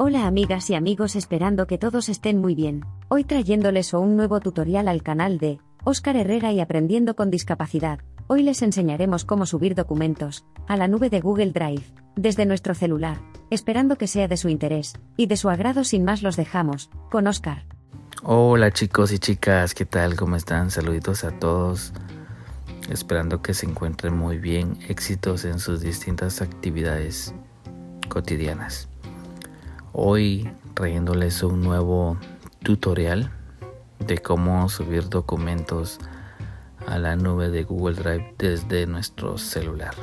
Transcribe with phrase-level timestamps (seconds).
[0.00, 2.84] Hola amigas y amigos esperando que todos estén muy bien.
[3.08, 7.98] Hoy trayéndoles un nuevo tutorial al canal de Óscar Herrera y Aprendiendo con Discapacidad.
[8.28, 11.82] Hoy les enseñaremos cómo subir documentos a la nube de Google Drive
[12.14, 13.18] desde nuestro celular,
[13.50, 17.26] esperando que sea de su interés y de su agrado sin más los dejamos con
[17.26, 17.64] Óscar.
[18.22, 20.14] Hola chicos y chicas, ¿qué tal?
[20.14, 20.70] ¿Cómo están?
[20.70, 21.92] Saluditos a todos.
[22.88, 27.34] Esperando que se encuentren muy bien, éxitos en sus distintas actividades
[28.08, 28.88] cotidianas.
[30.00, 32.18] Hoy trayéndoles un nuevo
[32.62, 33.32] tutorial
[33.98, 35.98] de cómo subir documentos
[36.86, 39.96] a la nube de Google Drive desde nuestro celular.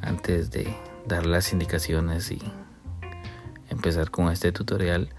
[0.00, 0.74] Antes de
[1.06, 2.40] dar las indicaciones y
[3.68, 5.10] empezar con este tutorial,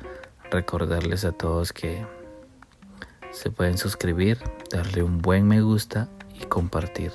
[0.49, 2.03] recordarles a todos que
[3.29, 4.39] se pueden suscribir,
[4.71, 6.09] darle un buen me gusta
[6.41, 7.11] y compartir.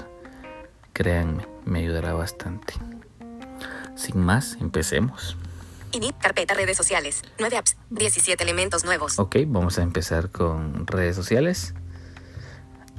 [0.92, 2.74] Créanme, me ayudará bastante.
[3.96, 5.36] Sin más, empecemos.
[5.94, 7.22] Init, carpeta, redes sociales.
[7.38, 9.18] 9 apps, 17 elementos nuevos.
[9.18, 11.72] Ok, vamos a empezar con redes sociales.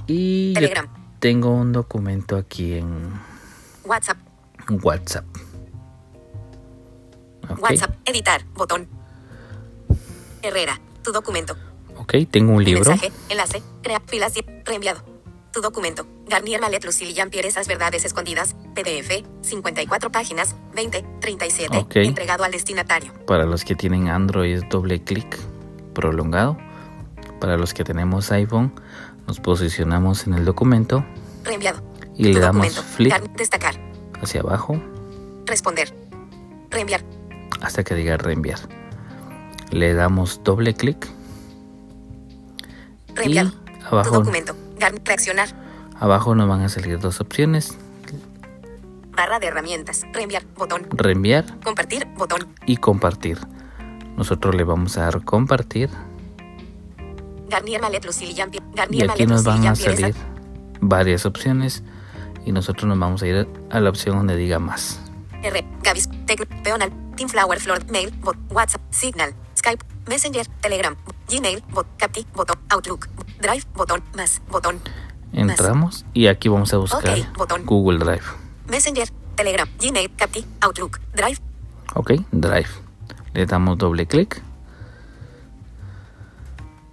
[0.08, 0.88] Y Telegram.
[1.20, 3.12] tengo un documento aquí en
[3.84, 4.18] WhatsApp,
[4.84, 5.26] WhatsApp.
[7.60, 8.88] WhatsApp, editar, botón.
[10.42, 11.56] Herrera, tu documento.
[11.98, 12.90] ok, tengo un libro.
[12.90, 15.04] Mensaje, enlace, crea, filas, di- reenviado.
[15.52, 16.06] Tu documento.
[16.28, 18.56] Garnier Malet Lucille Jean-Pierre Esas Verdades Escondidas.
[18.74, 21.78] PDF, 54 páginas, 20, 37.
[21.78, 21.96] Ok.
[21.98, 23.14] Entregado al destinatario.
[23.26, 25.38] Para los que tienen Android doble clic
[25.94, 26.58] prolongado.
[27.40, 28.74] Para los que tenemos iPhone,
[29.28, 31.06] nos posicionamos en el documento
[31.44, 31.82] Reenviado.
[32.16, 33.76] y Tu le damos Gar- destacar.
[34.22, 34.82] hacia abajo
[35.46, 35.94] Responder.
[36.72, 37.02] Reenviar.
[37.62, 38.60] hasta que diga reenviar.
[39.72, 41.08] Le damos doble clic
[43.10, 43.52] y Reenviado.
[43.52, 44.56] Tu abajo, documento.
[45.06, 45.50] Reaccionar.
[46.00, 47.78] Abajo nos van a salir dos opciones,
[49.16, 50.02] Barra de herramientas.
[50.12, 50.44] Reenviar.
[50.58, 50.88] Botón.
[50.92, 52.06] reenviar Compartir.
[52.18, 52.54] Botón.
[52.66, 53.40] y compartir.
[54.18, 55.90] Nosotros le vamos a dar compartir
[57.50, 58.66] Garnier Malet Lucille Jean-Pierre.
[58.74, 60.14] y Garnier aquí Malet nos van a salir
[60.82, 61.84] varias opciones
[62.46, 65.00] y nosotros nos vamos a ir a la opción donde diga más.
[65.42, 70.96] R, Gavis, Tec, Peonal, Team Flower, Flor, Mail, Bot, WhatsApp, Signal, Skype, Messenger, Telegram,
[71.30, 73.08] Gmail, Bot, Capti, Botón, Outlook,
[73.42, 74.80] Drive, Botón, Más, Botón,
[75.36, 77.18] Entramos y aquí vamos a buscar.
[77.66, 78.24] Google Drive.
[78.68, 81.38] Messenger, Telegram, Gmail, Capti, Outlook, Drive,
[81.94, 82.70] Ok, Drive.
[83.34, 84.42] Le damos doble clic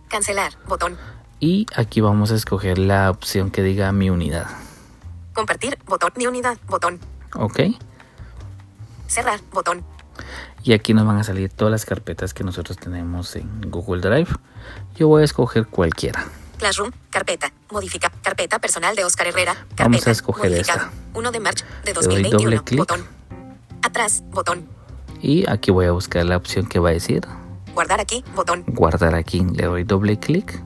[0.08, 0.98] Cancelar, Botón,
[1.40, 4.46] y aquí vamos a escoger la opción que diga mi unidad.
[5.32, 7.00] Compartir, Botón, Mi unidad, Botón,
[7.34, 7.60] Ok.
[9.06, 9.82] Cerrar, Botón,
[10.62, 14.28] Y aquí nos van a salir todas las carpetas que nosotros tenemos en Google Drive.
[14.96, 16.26] Yo voy a escoger cualquiera.
[16.58, 20.90] Classroom, Carpeta, Modifica, Carpeta personal de Oscar Herrera, Carpeta, Vamos a escoger esta.
[21.14, 22.78] 1 de marzo de Le doy doble 2021, clic.
[22.80, 23.06] Botón,
[23.82, 24.66] Atrás, Botón,
[25.20, 27.24] Y aquí voy a buscar la opción que va a decir.
[27.74, 29.40] Guardar aquí, Botón, guardar aquí.
[29.40, 30.60] Le doy doble clic.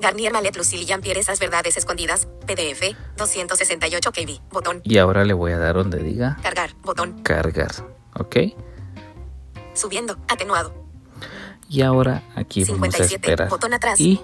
[0.00, 5.52] Garnier Malet Lucille Jean-Pierre Esas Verdades Escondidas, PDF, 268 KB, botón, y ahora le voy
[5.52, 7.70] a dar donde diga cargar, botón, cargar.
[8.18, 8.36] Ok.
[9.74, 10.72] subiendo, atenuado,
[11.68, 13.48] Y ahora aquí vamos a 57, esperar.
[13.50, 14.00] botón atrás.
[14.00, 14.22] Y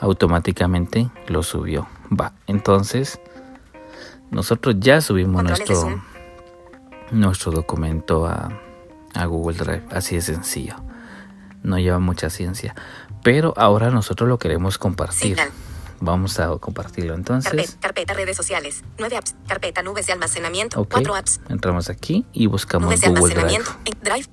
[0.00, 1.88] automáticamente lo subió.
[2.18, 2.32] Va.
[2.46, 3.20] Entonces,
[4.30, 6.02] nosotros ya subimos nuestro,
[7.10, 8.50] nuestro documento a,
[9.14, 9.84] a Google Drive.
[9.90, 10.76] Así de sencillo.
[11.62, 12.74] No lleva mucha ciencia.
[13.22, 15.36] Pero ahora nosotros lo queremos compartir.
[15.36, 15.50] Signal.
[16.00, 17.14] Vamos a compartirlo.
[17.14, 20.90] Entonces, carpeta redes sociales, 9 apps, carpeta nubes de almacenamiento, ok.
[20.90, 23.56] 4 apps, Entramos aquí y buscamos nubes Google Drive.
[23.56, 23.72] almacenamiento,
[24.02, 24.26] Drive,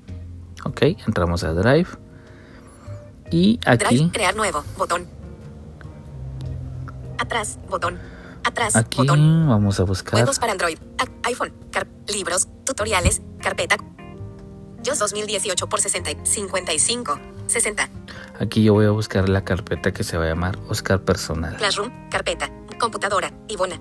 [0.65, 0.81] Ok.
[1.07, 1.87] Entramos a Drive.
[3.31, 5.07] Y aquí, Drive, crear nuevo, botón,
[7.21, 7.99] atrás, botón,
[8.43, 10.13] atrás, aquí botón, vamos a buscar.
[10.13, 10.77] juegos para Android,
[11.23, 11.53] iPhone,
[12.07, 13.77] libros, tutoriales, carpeta,
[14.83, 17.89] JOS 2018 por 60, 55, 60,
[18.39, 21.55] Aquí yo voy a buscar la carpeta que se va a llamar Oscar Personal.
[21.57, 22.49] Classroom, carpeta,
[22.79, 23.79] computadora, Ivona,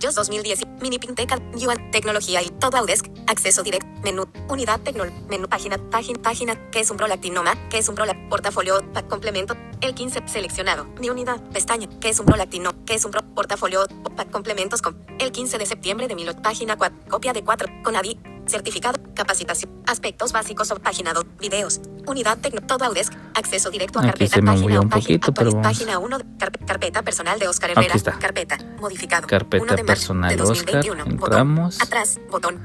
[0.00, 5.48] JOS 2010, Mini Pinteca, UI, tecnología y todo Audesk, acceso directo, menú, unidad tecnol, menú,
[5.48, 9.94] página, página, página, que es un prolactinoma, que es un prolac, portafolio, pack complemento, el
[9.94, 13.86] 15 seleccionado, mi unidad, pestaña, que es un prolactino, que es un pro, portafolio,
[14.16, 17.96] pack complementos con, el 15 de septiembre de mil, página 4, copia de 4, con
[17.96, 23.98] ADI, certificado, capacitación, aspectos básicos o página 2, videos, unidad tecno, todo Audesk, acceso directo
[23.98, 26.18] a Aquí carpeta, se me página, un página, pero página 1,
[26.66, 28.18] carpeta personal de Oscar Aquí Herrera, está.
[28.18, 31.78] carpeta, modificado, Carpeta 1 de marzo personal de de Oscar, 2021, entramos.
[31.78, 32.58] botón, atrás, botón,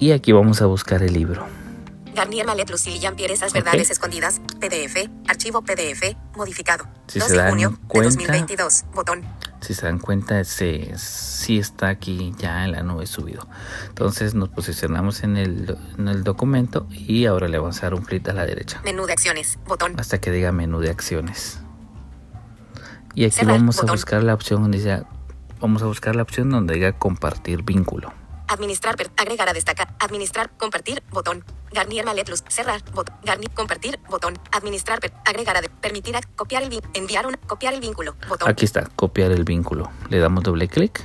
[0.00, 1.46] Y aquí vamos a buscar el libro.
[2.14, 3.56] Garnier Malet Lucille Jean-Pierre Esas Ok.
[3.56, 8.84] Verdades Escondidas, PDF, archivo PDF, modificado, Si 2 se de dan junio de cuenta, 2022,
[8.94, 9.22] botón,
[9.60, 13.46] Si se dan cuenta, se, sí está aquí ya en la nube subido.
[13.88, 18.02] Entonces nos posicionamos en el, en el documento y ahora le vamos a dar un
[18.02, 18.80] clic a la derecha.
[18.84, 19.58] Menú de acciones.
[19.66, 19.94] Botón.
[19.98, 21.60] Hasta que diga menú de acciones.
[23.14, 23.94] Y aquí Cerrar, vamos a botón.
[23.96, 25.04] buscar la opción donde
[25.60, 28.12] vamos a buscar la opción donde diga compartir vínculo.
[28.50, 31.44] Administrar, per- agregar a destacar, administrar, compartir, botón.
[31.72, 33.14] Garnier Malet cerrar, botón.
[33.24, 34.36] Garnier, compartir, botón.
[34.50, 38.16] Administrar, per- agregar a de- permitir, a- copiar el vin- enviar un, copiar el vínculo,
[38.28, 38.48] botón.
[38.50, 39.90] Aquí está, copiar el vínculo.
[40.08, 41.00] Le damos doble clic.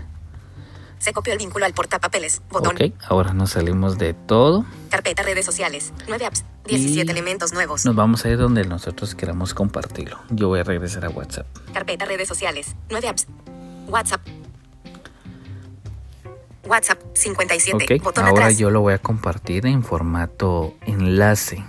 [0.97, 2.77] Se copió el vínculo al portapapeles, botón.
[2.77, 4.65] Ok, ahora nos salimos de todo.
[4.89, 7.85] Carpeta redes sociales, 9 apps, 17 Y elementos nuevos.
[7.85, 10.17] Nos vamos a ir donde nosotros queramos compartirlo.
[10.31, 11.45] Yo voy a regresar a WhatsApp.
[11.73, 13.27] Carpeta redes sociales, 9 apps.
[13.87, 14.21] WhatsApp.
[16.67, 18.57] WhatsApp, 57, Ok, botón ahora atrás.
[18.57, 21.63] yo lo voy a compartir en formato enlace,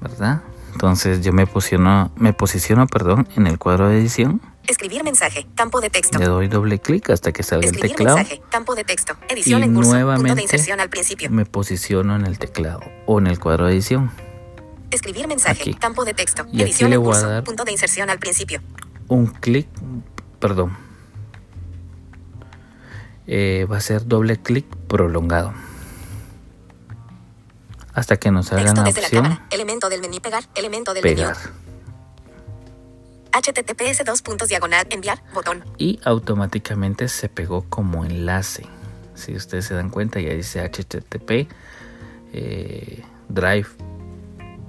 [0.00, 0.42] ¿verdad?
[0.72, 4.40] Entonces yo me posiciono, me posiciono, perdón, en el cuadro de edición.
[4.66, 6.18] Escribir mensaje, campo de texto.
[6.18, 9.14] Le doy doble clic hasta que salga el Escribir teclado mensaje, campo de texto.
[9.28, 9.90] Edición y en curso.
[9.90, 11.30] Punto de nuevamente inserción al principio.
[11.30, 14.10] me posiciono en el teclado o en el cuadro de edición.
[14.90, 15.74] Escribir mensaje, Aquí.
[15.74, 16.44] campo de texto.
[16.52, 18.60] Y aquí Edición le en voy a dar- Punto de inserción al principio.
[19.08, 19.66] Un clic,
[20.38, 20.76] perdón,
[23.26, 25.54] Eh, va a ser doble clic prolongado
[27.94, 29.46] hasta que nos salga la la opción cámara.
[29.50, 30.44] Elemento del menú pegar.
[30.54, 31.36] Elemento del pegar.
[33.32, 35.64] HTTPS dos puntos diagonal enviar botón.
[35.78, 38.66] y automáticamente se pegó como enlace.
[39.14, 41.48] Si ustedes se dan cuenta, ya dice http
[42.32, 43.68] eh, drive.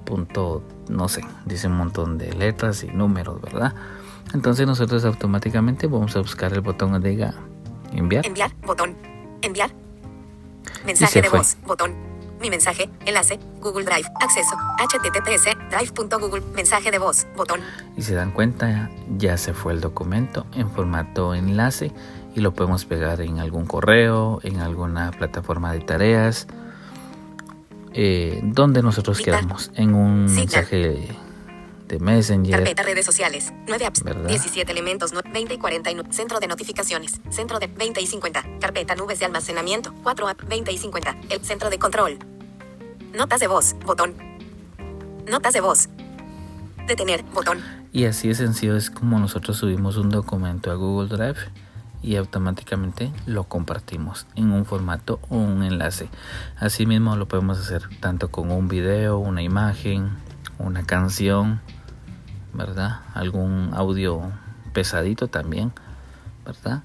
[0.04, 3.74] Punto, no sé, dice un montón de letras y números, ¿verdad?
[4.34, 7.34] Entonces nosotros automáticamente vamos a buscar el botón diga
[7.94, 8.96] enviar Enviar botón.
[9.42, 9.70] Enviar.
[10.84, 11.38] Mensaje de fue.
[11.38, 11.94] voz botón.
[12.40, 17.60] Mi mensaje, enlace, Google Drive, acceso, https, drive.google, mensaje de voz, botón,
[17.96, 21.90] y se dan cuenta ya se fue el documento en formato enlace
[22.34, 26.46] y lo podemos pegar en algún correo, en alguna plataforma de tareas,
[27.94, 29.40] eh, donde nosotros Signal.
[29.40, 31.08] queramos, en un mensaje
[31.88, 32.56] de Messenger.
[32.56, 34.28] carpeta redes sociales, 9 apps, ¿Verdad?
[34.28, 38.94] 17 elementos, nue- 20 y 49, centro de notificaciones, centro de 20 y 50, carpeta
[38.94, 42.18] nubes de almacenamiento, 4 app, 20 y 50, el centro de control.
[43.14, 44.14] Notas de voz, botón.
[45.30, 45.88] Notas de voz.
[46.86, 47.60] Detener, botón.
[47.92, 51.38] Y así de sencillo es como nosotros subimos un documento a Google Drive
[52.02, 56.08] y automáticamente lo compartimos en un formato o un enlace.
[56.58, 60.10] Asimismo lo podemos hacer tanto con un video, una imagen,
[60.58, 61.62] una canción,
[62.54, 63.00] ¿verdad?
[63.14, 64.32] Algún audio
[64.72, 65.72] pesadito también,
[66.44, 66.82] ¿verdad?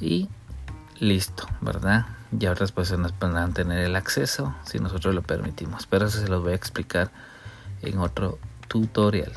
[0.00, 0.28] Y
[0.98, 2.06] listo, ¿verdad?
[2.30, 5.86] Ya otras personas podrán tener el acceso si nosotros lo permitimos.
[5.86, 7.10] Pero eso se los voy a explicar
[7.82, 8.38] en otro
[8.68, 9.32] tutorial.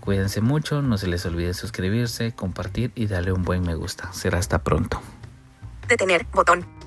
[0.00, 4.12] Cuídense mucho, no se les olvide suscribirse, compartir y darle un buen me gusta.
[4.12, 5.00] Será hasta pronto.
[5.88, 6.81] Detener, botón.